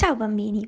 Ciao 0.00 0.16
bambini! 0.16 0.66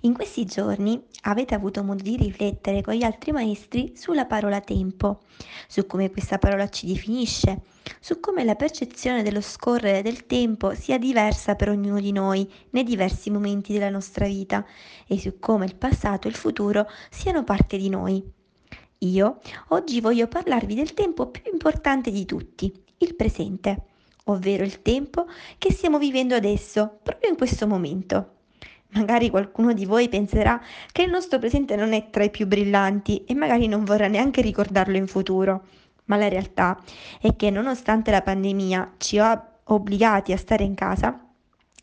In 0.00 0.14
questi 0.14 0.46
giorni 0.46 0.98
avete 1.24 1.54
avuto 1.54 1.84
modo 1.84 2.02
di 2.02 2.16
riflettere 2.16 2.80
con 2.80 2.94
gli 2.94 3.02
altri 3.02 3.30
maestri 3.30 3.92
sulla 3.94 4.24
parola 4.24 4.62
tempo, 4.62 5.20
su 5.68 5.84
come 5.84 6.10
questa 6.10 6.38
parola 6.38 6.66
ci 6.70 6.86
definisce, 6.86 7.60
su 8.00 8.20
come 8.20 8.42
la 8.42 8.54
percezione 8.54 9.22
dello 9.22 9.42
scorrere 9.42 10.00
del 10.00 10.24
tempo 10.24 10.74
sia 10.74 10.96
diversa 10.96 11.56
per 11.56 11.68
ognuno 11.68 12.00
di 12.00 12.10
noi 12.10 12.50
nei 12.70 12.82
diversi 12.82 13.28
momenti 13.28 13.74
della 13.74 13.90
nostra 13.90 14.24
vita 14.24 14.64
e 15.06 15.18
su 15.18 15.38
come 15.38 15.66
il 15.66 15.76
passato 15.76 16.26
e 16.26 16.30
il 16.30 16.36
futuro 16.36 16.86
siano 17.10 17.44
parte 17.44 17.76
di 17.76 17.90
noi. 17.90 18.24
Io 19.00 19.40
oggi 19.68 20.00
voglio 20.00 20.26
parlarvi 20.26 20.74
del 20.74 20.94
tempo 20.94 21.26
più 21.26 21.42
importante 21.52 22.10
di 22.10 22.24
tutti, 22.24 22.72
il 22.96 23.14
presente, 23.14 23.88
ovvero 24.24 24.64
il 24.64 24.80
tempo 24.80 25.26
che 25.58 25.70
stiamo 25.70 25.98
vivendo 25.98 26.34
adesso, 26.34 26.98
proprio 27.02 27.28
in 27.28 27.36
questo 27.36 27.66
momento. 27.66 28.36
Magari 28.92 29.30
qualcuno 29.30 29.72
di 29.72 29.84
voi 29.84 30.08
penserà 30.08 30.60
che 30.90 31.02
il 31.02 31.10
nostro 31.10 31.38
presente 31.38 31.76
non 31.76 31.92
è 31.92 32.10
tra 32.10 32.24
i 32.24 32.30
più 32.30 32.46
brillanti 32.46 33.24
e 33.24 33.34
magari 33.34 33.68
non 33.68 33.84
vorrà 33.84 34.08
neanche 34.08 34.40
ricordarlo 34.40 34.96
in 34.96 35.06
futuro, 35.06 35.66
ma 36.06 36.16
la 36.16 36.28
realtà 36.28 36.76
è 37.20 37.36
che 37.36 37.50
nonostante 37.50 38.10
la 38.10 38.22
pandemia 38.22 38.94
ci 38.98 39.18
ha 39.18 39.58
obbligati 39.64 40.32
a 40.32 40.36
stare 40.36 40.64
in 40.64 40.74
casa, 40.74 41.24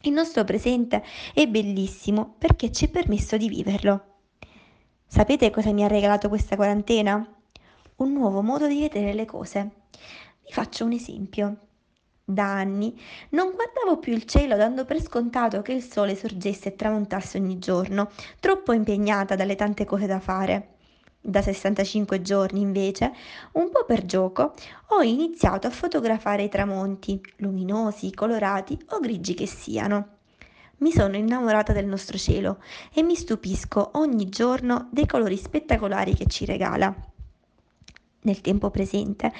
il 0.01 0.11
nostro 0.11 0.43
presente 0.43 1.03
è 1.33 1.47
bellissimo 1.47 2.35
perché 2.37 2.71
ci 2.71 2.85
è 2.85 2.89
permesso 2.89 3.37
di 3.37 3.47
viverlo. 3.47 4.03
Sapete 5.05 5.49
cosa 5.49 5.71
mi 5.71 5.83
ha 5.83 5.87
regalato 5.87 6.27
questa 6.27 6.57
quarantena? 6.57 7.25
Un 7.95 8.11
nuovo 8.11 8.41
modo 8.41 8.67
di 8.67 8.81
vedere 8.81 9.13
le 9.13 9.25
cose. 9.25 9.69
Vi 10.45 10.51
faccio 10.51 10.85
un 10.85 10.91
esempio. 10.91 11.66
Da 12.29 12.43
anni 12.43 12.93
non 13.29 13.53
guardavo 13.53 13.99
più 13.99 14.11
il 14.11 14.25
cielo 14.25 14.57
dando 14.57 14.83
per 14.83 15.01
scontato 15.01 15.61
che 15.61 15.71
il 15.71 15.81
sole 15.81 16.13
sorgesse 16.13 16.67
e 16.67 16.75
tramontasse 16.75 17.37
ogni 17.37 17.57
giorno, 17.57 18.09
troppo 18.41 18.73
impegnata 18.73 19.37
dalle 19.37 19.55
tante 19.55 19.85
cose 19.85 20.07
da 20.07 20.19
fare. 20.19 20.73
Da 21.21 21.41
65 21.41 22.21
giorni, 22.21 22.59
invece, 22.59 23.13
un 23.53 23.69
po' 23.69 23.85
per 23.85 24.05
gioco, 24.05 24.55
ho 24.87 25.01
iniziato 25.01 25.67
a 25.67 25.69
fotografare 25.69 26.43
i 26.43 26.49
tramonti, 26.49 27.21
luminosi, 27.37 28.13
colorati 28.13 28.77
o 28.89 28.99
grigi 28.99 29.33
che 29.33 29.47
siano. 29.47 30.07
Mi 30.79 30.91
sono 30.91 31.15
innamorata 31.15 31.71
del 31.71 31.85
nostro 31.85 32.17
cielo 32.17 32.61
e 32.93 33.03
mi 33.03 33.15
stupisco 33.15 33.91
ogni 33.93 34.27
giorno 34.27 34.89
dei 34.91 35.05
colori 35.05 35.37
spettacolari 35.37 36.13
che 36.13 36.25
ci 36.25 36.43
regala. 36.43 36.93
Nel 38.23 38.41
tempo 38.41 38.69
presente 38.69 39.31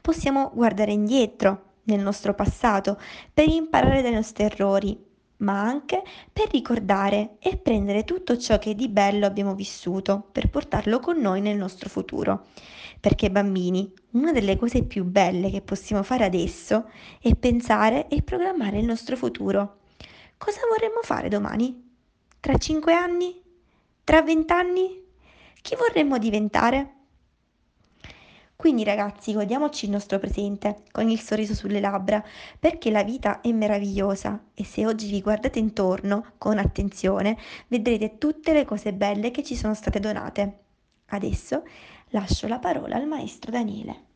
possiamo 0.00 0.52
guardare 0.54 0.92
indietro, 0.92 1.65
nel 1.86 2.00
nostro 2.00 2.34
passato 2.34 2.98
per 3.32 3.48
imparare 3.48 4.02
dai 4.02 4.14
nostri 4.14 4.44
errori, 4.44 5.04
ma 5.38 5.60
anche 5.60 6.02
per 6.32 6.50
ricordare 6.50 7.36
e 7.40 7.56
prendere 7.56 8.04
tutto 8.04 8.38
ciò 8.38 8.58
che 8.58 8.74
di 8.74 8.88
bello 8.88 9.26
abbiamo 9.26 9.54
vissuto 9.54 10.28
per 10.32 10.48
portarlo 10.48 10.98
con 10.98 11.18
noi 11.18 11.40
nel 11.40 11.56
nostro 11.56 11.88
futuro. 11.88 12.46
Perché 12.98 13.30
bambini, 13.30 13.92
una 14.12 14.32
delle 14.32 14.56
cose 14.56 14.82
più 14.82 15.04
belle 15.04 15.50
che 15.50 15.60
possiamo 15.60 16.02
fare 16.02 16.24
adesso 16.24 16.88
è 17.20 17.34
pensare 17.34 18.08
e 18.08 18.22
programmare 18.22 18.78
il 18.78 18.86
nostro 18.86 19.16
futuro. 19.16 19.80
Cosa 20.38 20.60
vorremmo 20.68 21.00
fare 21.02 21.28
domani? 21.28 21.84
Tra 22.40 22.56
cinque 22.56 22.94
anni? 22.94 23.40
Tra 24.02 24.22
vent'anni? 24.22 25.02
Chi 25.60 25.76
vorremmo 25.76 26.16
diventare? 26.18 26.94
Quindi 28.66 28.82
ragazzi, 28.82 29.32
godiamoci 29.32 29.84
il 29.84 29.92
nostro 29.92 30.18
presente 30.18 30.82
con 30.90 31.08
il 31.08 31.20
sorriso 31.20 31.54
sulle 31.54 31.78
labbra, 31.78 32.20
perché 32.58 32.90
la 32.90 33.04
vita 33.04 33.40
è 33.40 33.52
meravigliosa 33.52 34.46
e 34.54 34.64
se 34.64 34.84
oggi 34.84 35.08
vi 35.08 35.22
guardate 35.22 35.60
intorno 35.60 36.32
con 36.36 36.58
attenzione, 36.58 37.38
vedrete 37.68 38.18
tutte 38.18 38.52
le 38.52 38.64
cose 38.64 38.92
belle 38.92 39.30
che 39.30 39.44
ci 39.44 39.54
sono 39.54 39.72
state 39.74 40.00
donate. 40.00 40.64
Adesso 41.10 41.62
lascio 42.08 42.48
la 42.48 42.58
parola 42.58 42.96
al 42.96 43.06
maestro 43.06 43.52
Daniele. 43.52 44.15